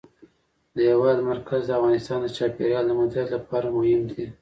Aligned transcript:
د 0.75 0.77
هېواد 0.91 1.17
مرکز 1.31 1.61
د 1.67 1.71
افغانستان 1.79 2.19
د 2.21 2.27
چاپیریال 2.37 2.85
د 2.87 2.91
مدیریت 2.99 3.29
لپاره 3.37 3.67
مهم 3.77 4.01
دي. 4.11 4.25